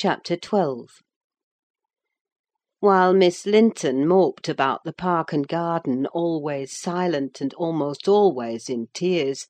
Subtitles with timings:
[0.00, 0.86] CHAPTER XII
[2.78, 8.86] While Miss Linton moped about the park and garden, always silent, and almost always in
[8.94, 9.48] tears,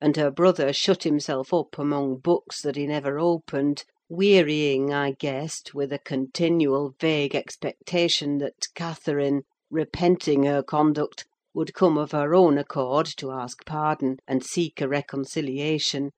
[0.00, 5.74] and her brother shut himself up among books that he never opened, wearying, I guessed,
[5.74, 12.56] with a continual vague expectation that Catherine, repenting her conduct, would come of her own
[12.56, 16.12] accord to ask pardon and seek a reconciliation;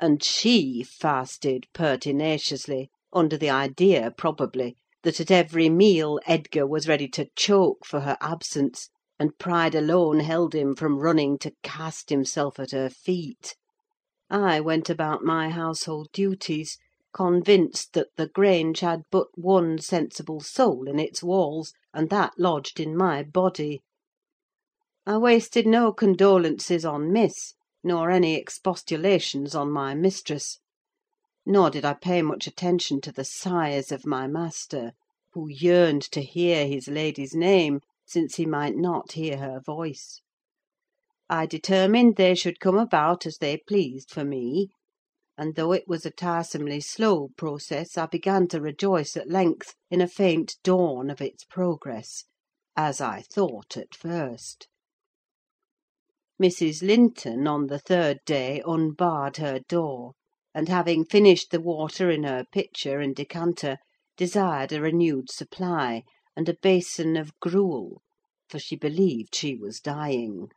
[0.00, 7.06] and she fasted pertinaciously, under the idea, probably, that at every meal Edgar was ready
[7.06, 12.58] to choke for her absence, and pride alone held him from running to cast himself
[12.58, 13.54] at her feet.
[14.28, 16.78] I went about my household duties,
[17.14, 22.80] convinced that the Grange had but one sensible soul in its walls, and that lodged
[22.80, 23.82] in my body.
[25.06, 27.54] I wasted no condolences on Miss,
[27.84, 30.58] nor any expostulations on my mistress;
[31.48, 34.90] nor did I pay much attention to the sighs of my master,
[35.32, 40.22] who yearned to hear his lady's name, since he might not hear her voice.
[41.30, 44.70] I determined they should come about as they pleased for me;
[45.38, 50.00] and though it was a tiresomely slow process, I began to rejoice at length in
[50.00, 52.24] a faint dawn of its progress,
[52.74, 54.66] as I thought at first.
[56.42, 56.82] Mrs.
[56.82, 60.14] Linton, on the third day, unbarred her door,
[60.56, 63.76] and having finished the water in her pitcher and decanter,
[64.16, 66.02] desired a renewed supply,
[66.34, 68.00] and a basin of gruel,
[68.48, 70.48] for she believed she was dying.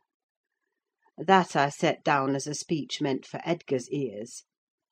[1.18, 4.44] That I set down as a speech meant for Edgar's ears.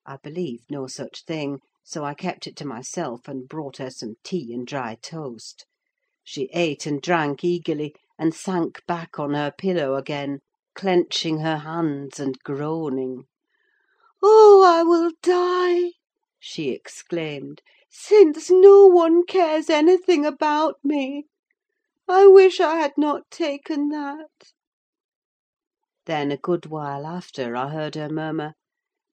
[0.04, 4.16] I believed no such thing, so I kept it to myself, and brought her some
[4.22, 5.64] tea and dry toast.
[6.22, 10.40] She ate and drank eagerly, and sank back on her pillow again,
[10.74, 13.24] clenching her hands and groaning.
[14.20, 15.92] "Oh, I will die!"
[16.40, 21.26] she exclaimed, "since no one cares anything about me.
[22.08, 24.54] I wish I had not taken that."
[26.06, 28.54] Then, a good while after, I heard her murmur,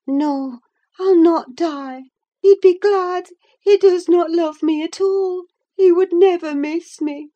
[0.08, 0.58] "No,
[1.00, 2.06] I'll not die:
[2.42, 3.30] he'd be glad:
[3.62, 5.46] he does not love me at all:
[5.76, 7.30] he would never miss me."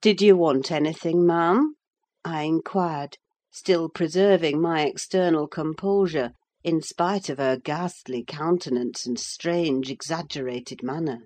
[0.00, 1.76] "Did you want anything, ma'am?"
[2.24, 3.18] I inquired,
[3.56, 11.20] still preserving my external composure, in spite of her ghastly countenance and strange, exaggerated manner.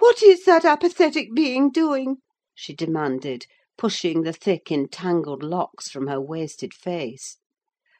[0.00, 2.16] "What is that apathetic being doing?"
[2.56, 3.46] she demanded,
[3.78, 7.38] pushing the thick, entangled locks from her wasted face.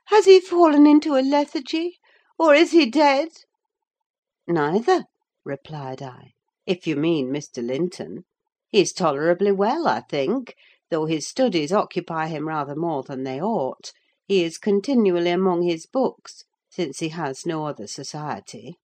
[0.07, 2.01] "Has he fallen into a lethargy,
[2.41, 3.29] or is he dead?"
[4.49, 5.05] "Neither,"
[5.45, 6.33] replied I,
[6.67, 7.65] "if you mean Mr.
[7.65, 8.25] Linton.
[8.69, 10.57] He's tolerably well, I think;
[10.93, 13.93] though his studies occupy him rather more than they ought:
[14.27, 18.77] he is continually among his books, since he has no other society."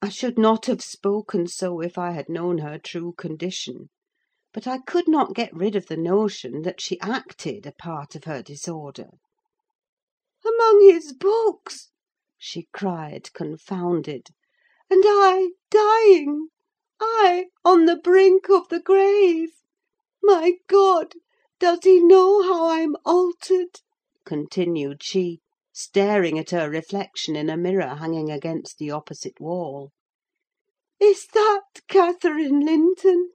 [0.00, 3.90] I should not have spoken so if I had known her true condition;
[4.54, 8.24] but I could not get rid of the notion that she acted a part of
[8.24, 9.10] her disorder.
[10.42, 11.90] "Among his books!"
[12.38, 14.28] she cried, confounded.
[14.88, 16.48] "And I dying!
[16.98, 19.50] I on the brink of the grave!
[20.24, 21.14] My God!
[21.58, 23.80] does he know how I'm altered?"
[24.24, 25.40] continued she,
[25.72, 29.90] staring at her reflection in a mirror hanging against the opposite wall.
[31.00, 33.32] "Is that Catherine Linton?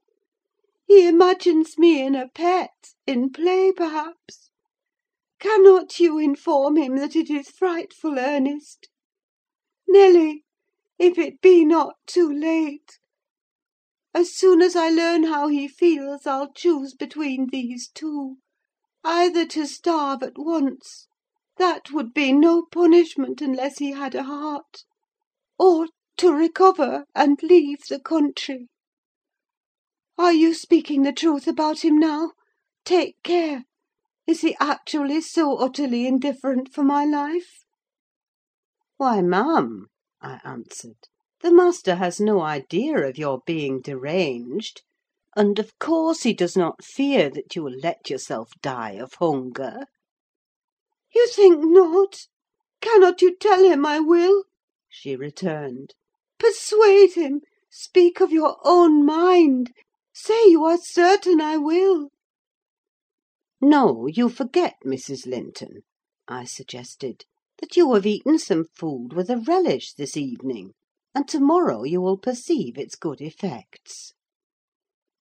[0.85, 4.49] He imagines me in a pet, in play, perhaps.
[5.39, 8.87] Cannot you inform him that it is frightful earnest?
[9.89, 10.45] Nelly,
[10.97, 12.97] if it be not too late!
[14.19, 18.37] As soon as I learn how he feels, I'll choose between these two:
[19.03, 26.33] either to starve at once—that would be no punishment unless he had a heart—or to
[26.33, 28.69] recover and leave the country.
[30.17, 32.31] Are you speaking the truth about him now?
[32.85, 33.65] Take care!
[34.25, 37.65] Is he actually so utterly indifferent for my life?"
[38.97, 39.89] "Why, ma'am,"
[40.19, 41.07] I answered,
[41.43, 44.81] "the master has no idea of your being deranged;
[45.35, 49.85] and, of course, he does not fear that you will let yourself die of hunger."
[51.13, 52.25] "You think not?
[52.81, 54.45] Cannot you tell him I will?"
[54.89, 55.93] she returned.
[56.39, 59.75] "Persuade him: speak of your own mind:
[60.11, 62.09] say you are certain I will."
[63.61, 65.27] "No, you forget, Mrs.
[65.27, 65.83] Linton,"
[66.27, 67.25] I suggested,
[67.59, 70.73] "that you have eaten some food with a relish this evening,
[71.17, 74.13] and to morrow you will perceive its good effects."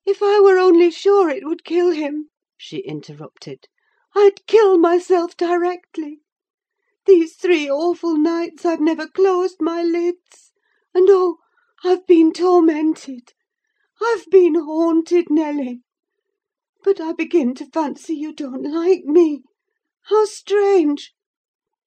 [0.05, 3.67] "If I were only sure it would kill him," she interrupted,
[4.15, 6.21] "I'd kill myself directly.
[7.07, 10.53] these three awful nights I've never closed my lids;
[10.93, 11.39] and oh,
[11.83, 13.33] I've been tormented!
[13.99, 15.81] I've been haunted, Nelly!
[16.85, 19.45] But I begin to fancy you don't like me.
[20.11, 21.15] How strange!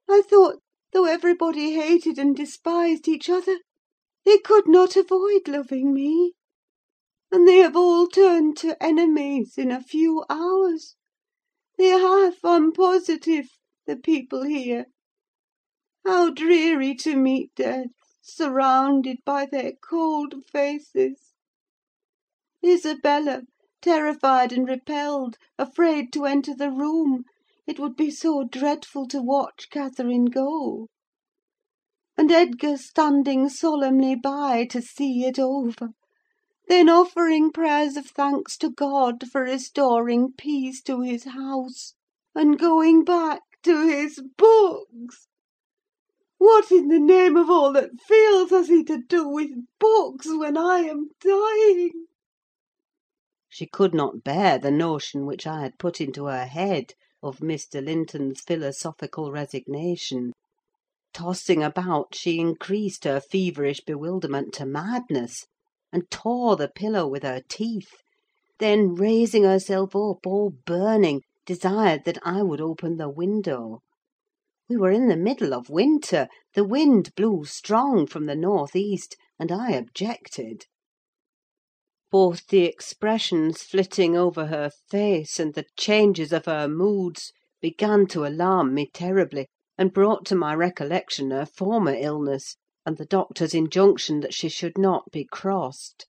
[0.10, 0.64] I thought,
[0.94, 3.60] though everybody hated and despised each other,
[4.30, 6.34] they could not avoid loving me.
[7.32, 10.96] And they have all turned to enemies in a few hours.
[11.80, 13.48] They have, I'm positive,
[13.88, 14.86] the people here.
[16.06, 17.88] How dreary to meet death,
[18.22, 21.34] surrounded by their cold faces!
[22.64, 23.42] Isabella,
[23.82, 27.24] terrified and repelled, afraid to enter the room,
[27.66, 30.88] it would be so dreadful to watch Catherine go.
[32.20, 35.92] And Edgar standing solemnly by to see it over;
[36.68, 41.94] then offering prayers of thanks to God for restoring peace to his house,
[42.36, 45.28] and going back to his books!
[46.40, 50.58] What in the name of all that feels has he to do with books when
[50.58, 52.08] I am dying?
[53.48, 57.82] She could not bear the notion which I had put into her head of Mr.
[57.82, 60.34] Linton's philosophical resignation.
[61.12, 65.48] Tossing about, she increased her feverish bewilderment to madness,
[65.92, 68.04] and tore the pillow with her teeth;
[68.60, 73.80] then, raising herself up, all burning, desired that I would open the window.
[74.70, 79.16] We were in the middle of winter; the wind blew strong from the north east,
[79.40, 80.68] and I objected.
[82.12, 88.28] Both the expressions flitting over her face, and the changes of her moods, began to
[88.28, 89.48] alarm me terribly,
[89.80, 94.78] and brought to my recollection her former illness, and the doctor's injunction that she should
[94.78, 96.06] not be crossed.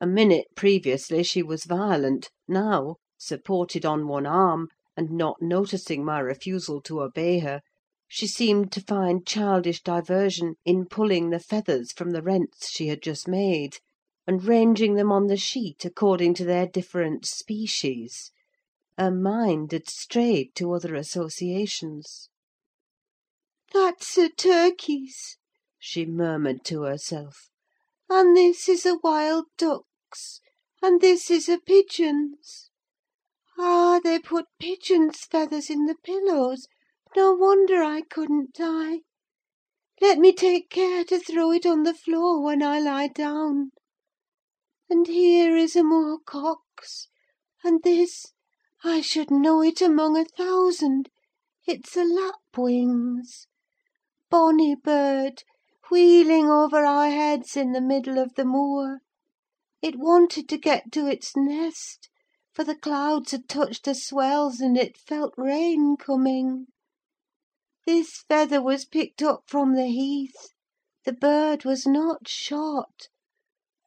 [0.00, 6.20] A minute previously she was violent; now, supported on one arm, and not noticing my
[6.20, 7.62] refusal to obey her,
[8.06, 13.02] she seemed to find childish diversion in pulling the feathers from the rents she had
[13.02, 13.78] just made,
[14.24, 18.30] and ranging them on the sheet according to their different species:
[18.96, 22.28] her mind had strayed to other associations.
[23.72, 25.36] "That's a turkey's,"
[25.78, 27.50] she murmured to herself;
[28.08, 30.40] "and this is a wild duck's;
[30.82, 32.70] and this is a pigeon's.
[33.58, 36.66] Ah, they put pigeons' feathers in the pillows:
[37.14, 39.00] no wonder I couldn't die.
[40.00, 43.72] Let me take care to throw it on the floor when I lie down.
[44.88, 47.08] And here is a moor cock's;
[47.62, 48.32] and this,
[48.82, 51.10] I should know it among a thousand:
[51.66, 53.46] it's a lapwing's.
[54.28, 55.44] Bonny bird,
[55.88, 58.98] wheeling over our heads in the middle of the moor!
[59.80, 62.10] It wanted to get to its nest,
[62.52, 66.66] for the clouds had touched the swells, and it felt rain coming.
[67.86, 70.48] This feather was picked up from the heath:
[71.04, 73.08] the bird was not shot.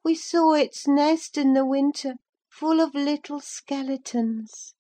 [0.06, 2.16] We saw its nest in the winter,
[2.50, 4.74] full of little skeletons.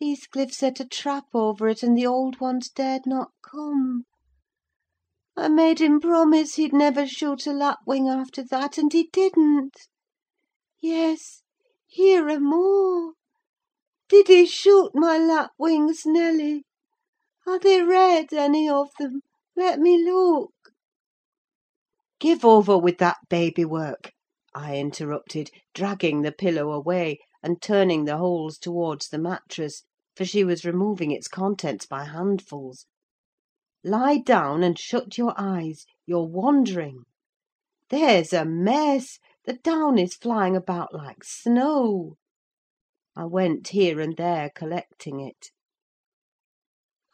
[0.00, 4.04] Heathcliff set a trap over it, and the old ones dared not come.
[5.42, 9.88] I made him promise he'd never shoot a lapwing after that, and he didn't.
[10.82, 11.40] Yes,
[11.86, 13.14] here are more.
[14.10, 16.64] Did he shoot my lapwings, Nelly?
[17.46, 19.22] Are they red, any of them?
[19.56, 20.52] Let me look."
[22.18, 24.12] "Give over with that baby work,"
[24.54, 29.84] I interrupted, dragging the pillow away, and turning the holes towards the mattress,
[30.14, 32.84] for she was removing its contents by handfuls.
[33.82, 37.04] "Lie down and shut your eyes: you're wandering.
[37.88, 39.18] There's a mess!
[39.46, 42.18] the down is flying about like snow."
[43.16, 45.50] I went here and there collecting it.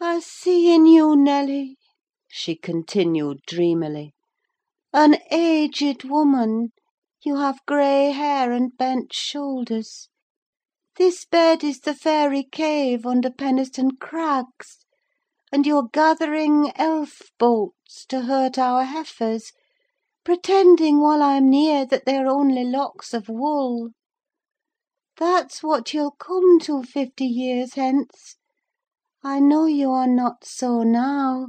[0.01, 1.77] "I see in you, Nelly,"
[2.27, 4.17] she continued dreamily,
[4.93, 6.73] "an aged woman:
[7.25, 10.09] you have grey hair and bent shoulders.
[10.97, 14.79] This bed is the fairy cave under Penistone Crags,
[15.57, 19.53] and you're gathering elf bolts to hurt our heifers,
[20.23, 23.93] pretending, while I'm near, that they're only locks of wool.
[25.17, 28.37] That's what you'll come to fifty years hence.
[29.25, 31.49] I know you are not so now.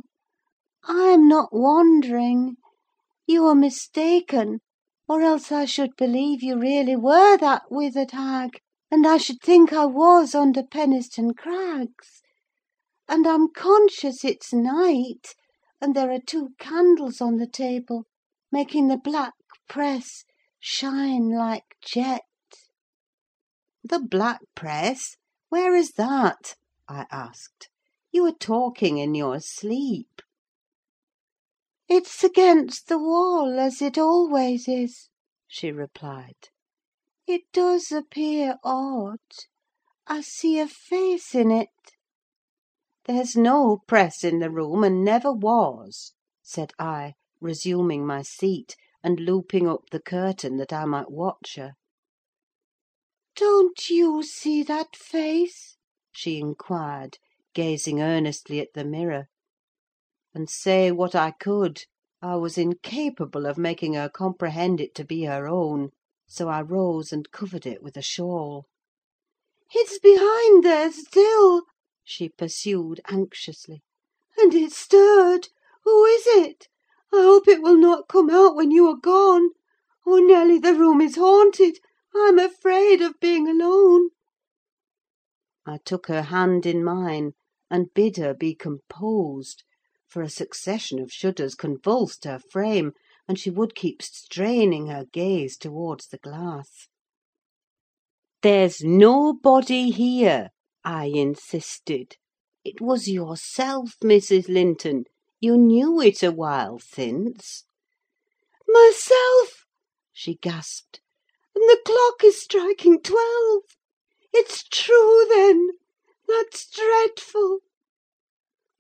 [0.88, 2.56] I am not wandering:
[3.26, 4.62] you are mistaken,
[5.10, 9.74] or else I should believe you really were that withered hag, and I should think
[9.74, 12.22] I was under Penistone Crags.
[13.10, 15.34] And I'm conscious it's night,
[15.80, 18.06] and there are two candles on the table,
[18.52, 19.34] making the black
[19.70, 20.26] press
[20.60, 22.26] shine like jet."
[23.84, 25.16] "The black press?
[25.48, 26.56] Where is that?"
[26.90, 27.70] I asked.
[28.12, 30.22] You are talking in your sleep."
[31.88, 35.10] "It's against the wall, as it always is,"
[35.48, 36.50] she replied.
[37.26, 39.20] "It does appear odd:
[40.08, 41.70] I see a face in it."
[43.10, 46.12] "There's no press in the room, and never was,"
[46.44, 51.76] said I, resuming my seat, and looping up the curtain that I might watch her.
[53.34, 55.78] "Don't you see that face?"
[56.12, 57.18] she inquired,
[57.54, 59.28] gazing earnestly at the mirror;
[60.34, 61.84] and say what I could,
[62.22, 65.92] I was incapable of making her comprehend it to be her own;
[66.28, 68.66] so I rose and covered it with a shawl.
[69.74, 71.62] "It's behind there still,"
[72.10, 73.84] she pursued anxiously,
[74.38, 75.50] "and it stirred.
[75.84, 76.70] Who is it?
[77.12, 79.50] I hope it will not come out when you are gone.
[80.06, 81.80] Oh, Nelly, the room is haunted!
[82.16, 84.12] I'm afraid of being alone."
[85.66, 87.34] I took her hand in mine,
[87.70, 89.66] and bid her be composed;
[90.08, 92.94] for a succession of shudders convulsed her frame,
[93.28, 96.88] and she would keep straining her gaze towards the glass.
[98.42, 100.52] "There's nobody here,"
[100.86, 102.18] I insisted.
[102.64, 104.48] "It was yourself, Mrs.
[104.48, 105.06] Linton:
[105.40, 107.64] you knew it a while since."
[108.68, 109.66] "Myself!"
[110.14, 111.02] she gasped.
[111.56, 113.64] "And the clock is striking twelve!
[114.32, 115.70] It's true, then!
[116.28, 117.62] That's dreadful!"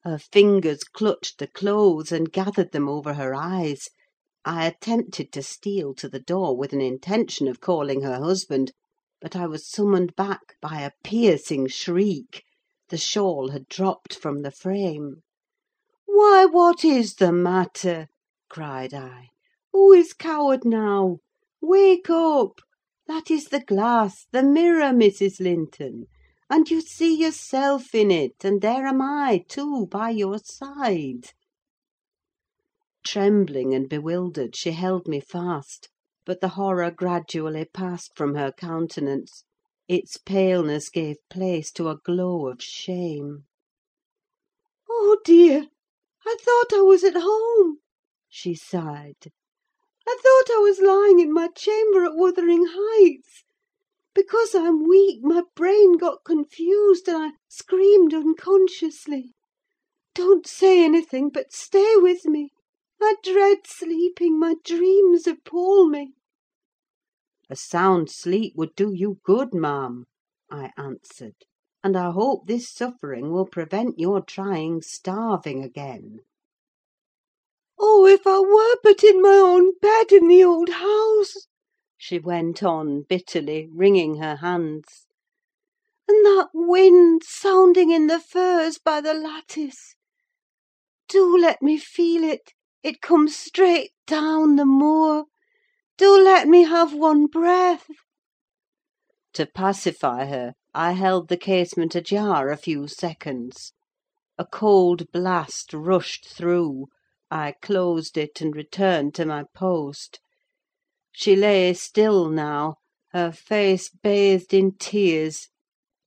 [0.03, 3.89] Her fingers clutched the clothes, and gathered them over her eyes.
[4.45, 8.71] I attempted to steal to the door, with an intention of calling her husband;
[9.29, 12.45] but I was summoned back by a piercing shriek:
[12.87, 15.21] the shawl had dropped from the frame.
[16.05, 18.07] "Why, what is the matter?"
[18.49, 19.31] cried I.
[19.73, 21.17] "Who is coward now?
[21.59, 22.61] Wake up!
[23.07, 25.41] That is the glass, the mirror, Mrs.
[25.41, 26.05] Linton;
[26.49, 31.31] and you see yourself in it, and there am I, too, by your side."
[33.03, 35.89] Trembling and bewildered, she held me fast;
[36.27, 39.45] but the horror gradually passed from her countenance:
[39.87, 43.45] its paleness gave place to a glow of shame.
[44.89, 45.67] "Oh, dear!
[46.25, 47.77] I thought I was at home,"
[48.27, 49.31] she sighed.
[50.05, 53.45] "I thought I was lying in my chamber at Wuthering Heights.
[54.13, 59.33] Because I'm weak, my brain got confused, and I screamed unconsciously.
[60.13, 62.51] Don't say anything, but stay with me.
[63.01, 66.15] I dread sleeping: my dreams appal me."
[67.49, 70.03] "A sound sleep would do you good, ma'am,"
[70.51, 71.45] I answered;
[71.81, 76.19] "and I hope this suffering will prevent your trying starving again."
[77.79, 81.47] "Oh, if I were but in my own bed in the old house!"
[81.95, 85.05] she went on, bitterly, wringing her hands.
[86.05, 89.95] "And that wind sounding in the firs by the lattice!
[91.07, 92.51] Do let me feel it:
[92.83, 95.27] it comes straight down the moor.
[95.97, 97.87] Do let me have one breath!"
[99.33, 103.73] To pacify her, I held the casement ajar a few seconds.
[104.37, 106.85] A cold blast rushed through.
[107.31, 110.19] I closed it, and returned to my post.
[111.13, 112.75] She lay still now,
[113.11, 115.47] her face bathed in tears: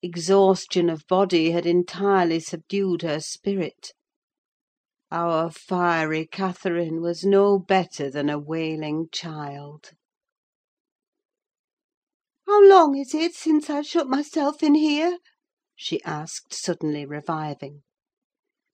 [0.02, 3.92] exhaustion of body had entirely subdued her spirit.
[5.12, 9.90] Our fiery Catherine was no better than a wailing child.
[12.46, 15.18] "How long is it since I shut myself in here?"
[15.74, 17.82] she asked, suddenly reviving.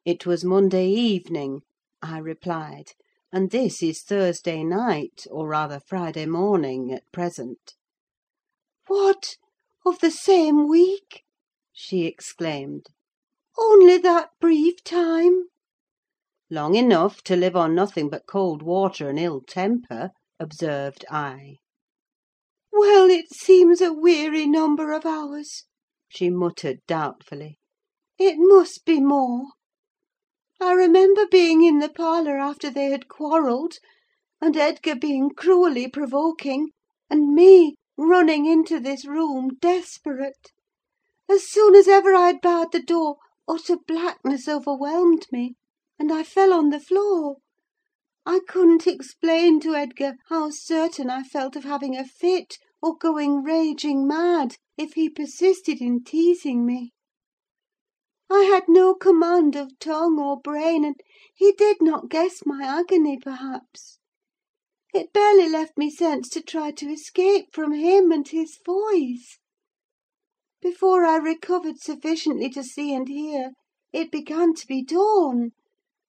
[0.04, 1.62] "It was Monday evening,"
[2.02, 2.92] I replied;
[3.32, 7.76] "and this is Thursday night, or rather Friday morning, at present."
[8.88, 9.38] "What!
[9.86, 11.24] of the same week?"
[11.72, 12.88] she exclaimed.
[13.56, 15.48] "Only that brief time?"
[16.48, 21.56] "Long enough to live on nothing but cold water and ill temper," observed I.
[22.70, 25.64] "Well, it seems a weary number of hours,"
[26.08, 27.58] she muttered doubtfully.
[28.16, 29.46] "It must be more.
[30.60, 33.78] I remember being in the parlour after they had quarrelled,
[34.40, 36.70] and Edgar being cruelly provoking,
[37.10, 40.52] and me running into this room desperate.
[41.28, 43.16] As soon as ever I had barred the door,
[43.48, 45.56] utter blackness overwhelmed me,
[45.98, 47.36] and I fell on the floor.
[48.26, 53.42] I couldn't explain to Edgar how certain I felt of having a fit, or going
[53.42, 56.92] raging mad, if he persisted in teasing me.
[58.28, 60.96] I had no command of tongue or brain, and
[61.34, 63.98] he did not guess my agony, perhaps.
[64.92, 69.38] It barely left me sense to try to escape from him and his voice.
[70.60, 73.52] Before I recovered sufficiently to see and hear,
[73.92, 75.52] it began to be dawn;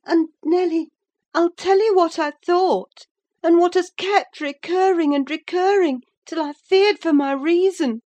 [0.08, 0.90] and, Nelly,
[1.34, 3.08] I'll tell you what I thought,
[3.44, 8.00] and what has kept recurring and recurring, till I feared for my reason.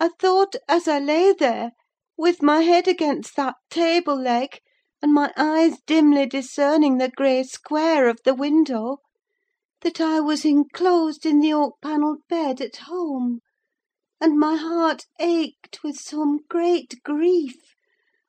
[0.00, 1.70] I thought, as I lay there,
[2.18, 4.58] with my head against that table leg,
[5.00, 8.98] and my eyes dimly discerning the grey square of the window,
[9.82, 13.42] that I was enclosed in the oak panelled bed at home;
[14.20, 17.75] and my heart ached with some great grief,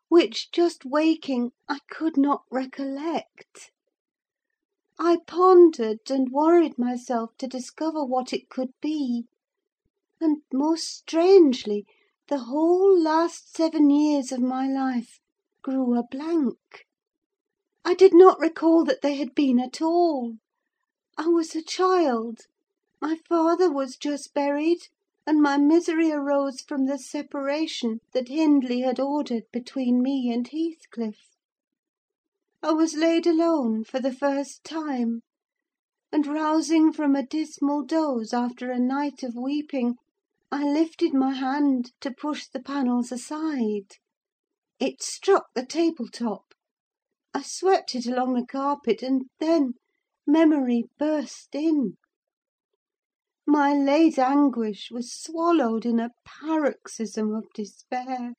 [0.10, 3.72] which, just waking, I could not recollect.
[4.98, 9.26] I pondered and worried myself to discover what it could be;
[10.22, 11.86] and, most strangely,
[12.30, 15.20] the whole last seven years of my life
[15.62, 16.86] grew a blank.
[17.84, 20.38] I did not recall that they had been at all.
[21.18, 22.44] I was a child;
[23.02, 24.88] my father was just buried,
[25.28, 31.36] and my misery arose from the separation that Hindley had ordered between me and Heathcliff.
[32.64, 35.24] I was laid alone for the first time;
[36.14, 39.96] and rousing from a dismal doze after a night of weeping,
[40.50, 43.98] I lifted my hand to push the panels aside.
[44.80, 46.54] It struck the table top.
[47.34, 49.74] I swept it along the carpet, and then
[50.26, 51.98] memory burst in.
[53.50, 58.34] My late anguish was swallowed in a paroxysm of despair.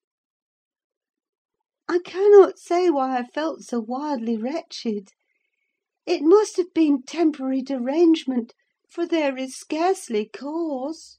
[1.89, 5.13] I cannot say why I felt so wildly wretched:
[6.05, 8.53] it must have been temporary derangement,
[8.87, 11.17] for there is scarcely cause.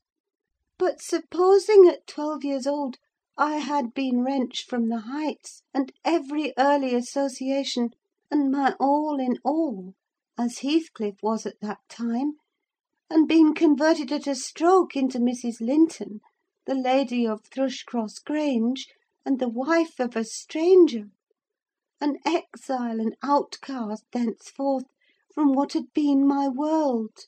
[0.77, 2.97] But supposing at twelve years old
[3.39, 7.95] I had been wrenched from the Heights, and every early association,
[8.29, 9.95] and my all in all,
[10.37, 12.33] as Heathcliff was at that time,
[13.11, 15.59] and been converted at a stroke into Mrs.
[15.59, 16.19] Linton,
[16.67, 18.87] the lady of Thrushcross Grange,
[19.25, 21.05] and the wife of a stranger;
[21.99, 24.83] an exile and outcast, thenceforth,
[25.33, 27.25] from what had been my world!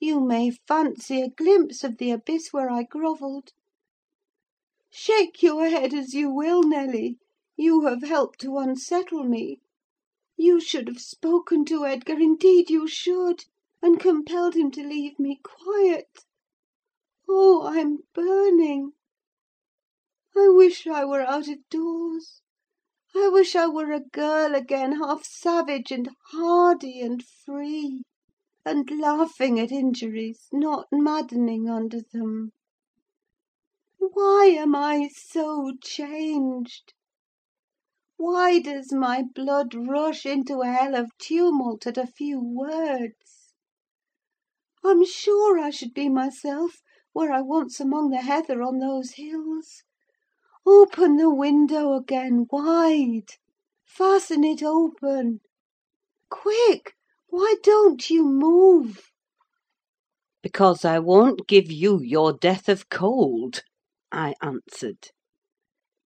[0.00, 3.52] You may fancy a glimpse of the abyss where I grovelled.
[4.90, 7.16] Shake your head as you will, Nelly,
[7.56, 9.60] you have helped to unsettle me.
[10.36, 13.46] You should have spoken to Edgar, indeed you should,
[13.84, 16.24] and compelled him to leave me quiet.
[17.28, 18.92] Oh, I'm burning!
[20.34, 22.40] I wish I were out of doors.
[23.14, 28.04] I wish I were a girl again, half savage and hardy and free
[28.64, 32.52] and laughing at injuries, not maddening under them.
[33.98, 36.94] Why am I so changed?
[38.16, 43.43] Why does my blood rush into a hell of tumult at a few words?
[44.86, 46.82] I'm sure I should be myself
[47.14, 49.82] were I once among the heather on those hills.
[50.66, 53.30] Open the window again, wide!
[53.86, 55.40] Fasten it open!
[56.28, 56.92] Quick!
[57.28, 59.10] Why don't you move?"
[60.42, 63.62] "Because I won't give you your death of cold,"
[64.12, 65.12] I answered.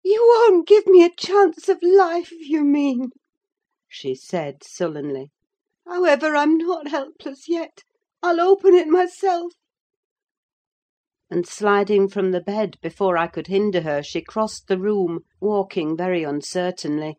[0.04, 3.12] "You won't give me a chance of life, you mean,"
[3.88, 5.30] she said sullenly.
[5.86, 7.84] "However, I'm not helpless yet:
[8.22, 9.52] I'll open it myself."
[11.29, 15.96] And sliding from the bed before I could hinder her, she crossed the room, walking
[15.96, 17.18] very uncertainly,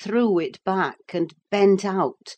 [0.00, 2.36] threw it back, and bent out,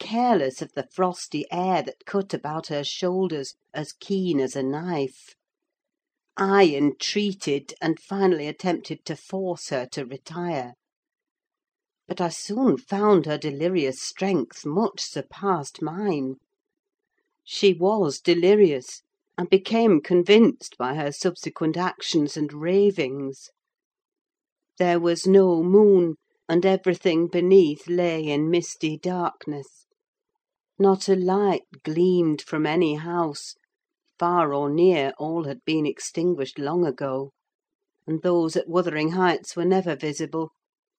[0.00, 5.34] careless of the frosty air that cut about her shoulders as keen as a knife.
[6.36, 10.74] I entreated, and finally attempted to force her to retire.
[12.08, 16.36] But I soon found her delirious strength much surpassed mine.
[17.46, 19.02] She was delirious,
[19.36, 23.50] and became convinced by her subsequent actions and ravings.
[24.78, 26.14] There was no moon,
[26.48, 29.84] and everything beneath lay in misty darkness.
[30.78, 33.56] Not a light gleamed from any house;
[34.18, 37.32] far or near, all had been extinguished long ago;
[38.06, 40.52] and those at Wuthering Heights were never visible: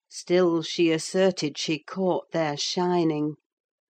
[0.09, 3.33] still she asserted she caught their shining.